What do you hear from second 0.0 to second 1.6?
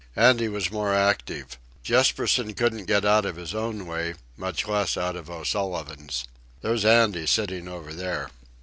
Andy was more active.